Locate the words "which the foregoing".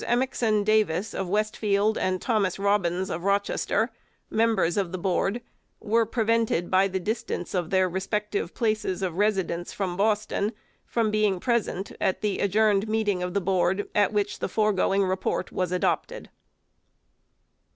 14.11-15.03